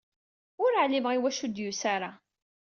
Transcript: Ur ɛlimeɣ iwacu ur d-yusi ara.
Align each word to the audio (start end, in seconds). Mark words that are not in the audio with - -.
Ur 0.63 0.71
ɛlimeɣ 0.83 1.11
iwacu 1.13 1.39
ur 1.45 1.49
d-yusi 1.51 1.85
ara. 1.95 2.11